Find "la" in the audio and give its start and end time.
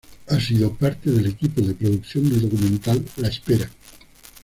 3.17-3.27